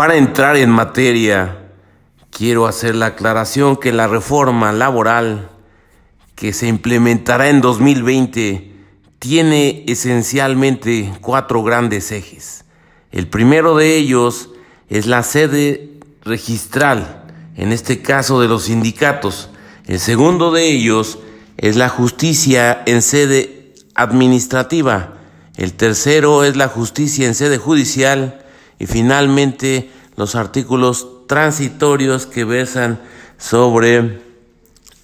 [0.00, 1.58] Para entrar en materia,
[2.30, 5.50] quiero hacer la aclaración que la reforma laboral
[6.36, 8.72] que se implementará en 2020
[9.18, 12.64] tiene esencialmente cuatro grandes ejes.
[13.12, 14.48] El primero de ellos
[14.88, 15.90] es la sede
[16.22, 19.50] registral, en este caso de los sindicatos.
[19.86, 21.18] El segundo de ellos
[21.58, 25.18] es la justicia en sede administrativa.
[25.58, 28.46] El tercero es la justicia en sede judicial.
[28.80, 33.00] Y finalmente los artículos transitorios que versan
[33.38, 34.20] sobre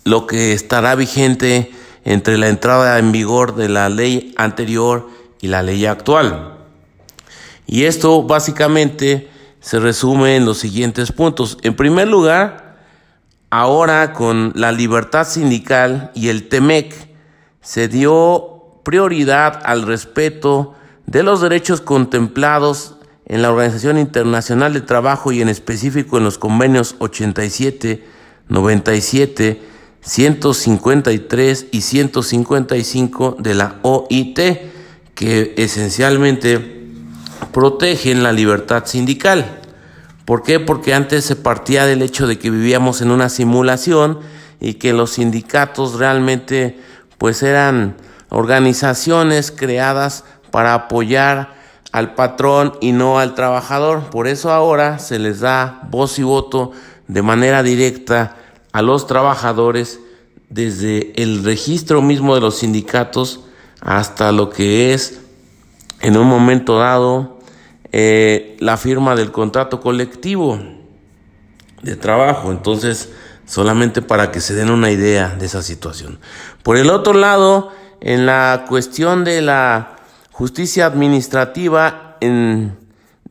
[0.03, 1.71] lo que estará vigente
[2.05, 5.09] entre la entrada en vigor de la ley anterior
[5.41, 6.57] y la ley actual.
[7.67, 9.29] Y esto básicamente
[9.61, 11.59] se resume en los siguientes puntos.
[11.63, 12.79] En primer lugar,
[13.51, 16.95] ahora con la libertad sindical y el TEMEC
[17.61, 20.75] se dio prioridad al respeto
[21.07, 22.96] de los derechos contemplados
[23.27, 28.05] en la Organización Internacional de Trabajo y en específico en los convenios 87,
[28.49, 29.61] 97,
[30.01, 34.39] 153 y 155 de la OIT,
[35.15, 36.87] que esencialmente
[37.53, 39.61] protegen la libertad sindical.
[40.25, 40.61] ¿Por qué?
[40.61, 44.21] Porque antes se partía del hecho de que vivíamos en una simulación
[44.61, 46.79] y que los sindicatos realmente
[47.19, 47.97] pues eran
[48.29, 51.56] organizaciones creadas para apoyar
[51.97, 54.11] al patrón y no al trabajador.
[54.11, 56.73] Por eso ahora se les da voz y voto
[57.09, 58.37] de manera directa
[58.73, 59.99] a los trabajadores
[60.51, 63.41] desde el registro mismo de los sindicatos
[63.81, 65.23] hasta lo que es
[66.03, 67.39] en un momento dado
[67.93, 70.61] eh, la firma del contrato colectivo
[71.81, 72.51] de trabajo.
[72.51, 73.11] Entonces,
[73.47, 76.19] solamente para que se den una idea de esa situación.
[76.63, 79.96] Por el otro lado, en la cuestión de la
[80.37, 82.77] justicia administrativa, en,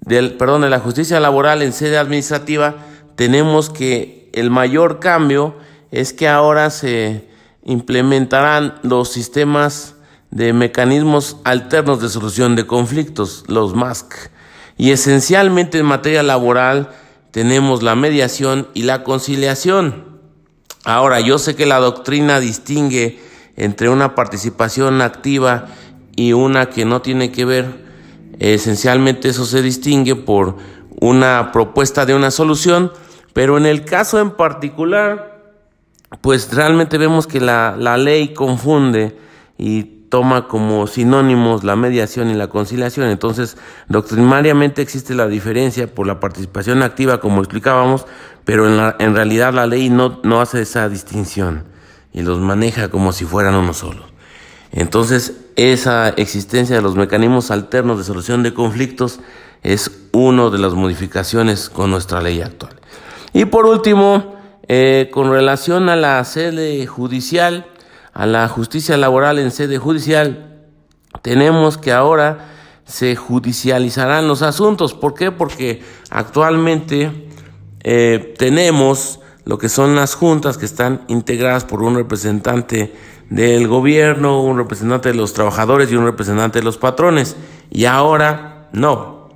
[0.01, 2.77] del, perdón, de la justicia laboral en sede administrativa,
[3.15, 5.55] tenemos que el mayor cambio
[5.91, 7.29] es que ahora se
[7.63, 9.93] implementarán los sistemas
[10.31, 14.31] de mecanismos alternos de solución de conflictos, los MASC.
[14.75, 16.89] Y esencialmente en materia laboral
[17.29, 20.21] tenemos la mediación y la conciliación.
[20.85, 23.19] Ahora, yo sé que la doctrina distingue
[23.57, 25.67] entre una participación activa
[26.15, 27.85] y una que no tiene que ver.
[28.39, 30.57] Esencialmente eso se distingue por
[30.99, 32.91] una propuesta de una solución,
[33.33, 35.53] pero en el caso en particular,
[36.21, 39.17] pues realmente vemos que la, la ley confunde
[39.57, 43.09] y toma como sinónimos la mediación y la conciliación.
[43.09, 43.57] Entonces,
[43.89, 48.05] doctrinariamente existe la diferencia por la participación activa, como explicábamos,
[48.45, 51.65] pero en, la, en realidad la ley no, no hace esa distinción
[52.13, 54.14] y los maneja como si fueran uno solo.
[54.75, 59.21] Entonces, esa existencia de los mecanismos alternos de solución de conflictos
[59.63, 62.75] es una de las modificaciones con nuestra ley actual.
[63.33, 64.35] Y por último,
[64.67, 67.65] eh, con relación a la sede judicial,
[68.13, 70.59] a la justicia laboral en sede judicial,
[71.21, 72.49] tenemos que ahora
[72.83, 74.93] se judicializarán los asuntos.
[74.93, 75.31] ¿Por qué?
[75.31, 77.29] Porque actualmente
[77.81, 82.93] eh, tenemos lo que son las juntas que están integradas por un representante
[83.29, 87.35] del gobierno, un representante de los trabajadores y un representante de los patrones.
[87.69, 89.29] Y ahora no.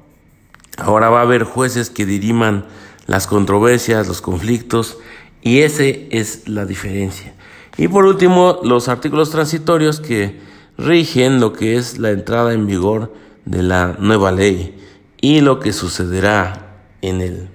[0.77, 2.65] Ahora va a haber jueces que diriman
[3.05, 4.97] las controversias, los conflictos,
[5.41, 7.33] y ese es la diferencia.
[7.77, 10.39] Y por último, los artículos transitorios que
[10.77, 13.13] rigen lo que es la entrada en vigor
[13.45, 14.77] de la nueva ley
[15.21, 17.49] y lo que sucederá en el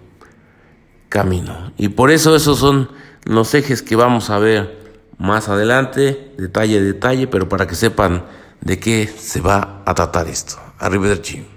[1.14, 1.72] camino.
[1.78, 2.90] Y por eso esos son
[3.22, 4.82] los ejes que vamos a ver
[5.16, 8.24] más adelante, detalle a detalle, pero para que sepan
[8.60, 10.56] de qué se va a tratar esto.
[10.80, 11.53] Arrivederci.